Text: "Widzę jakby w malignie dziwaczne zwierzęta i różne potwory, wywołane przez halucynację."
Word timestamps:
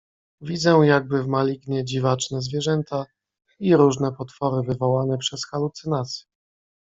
"Widzę 0.41 0.69
jakby 0.69 1.23
w 1.23 1.27
malignie 1.27 1.85
dziwaczne 1.85 2.41
zwierzęta 2.41 3.05
i 3.59 3.75
różne 3.75 4.11
potwory, 4.11 4.67
wywołane 4.67 5.17
przez 5.17 5.45
halucynację." 5.47 6.25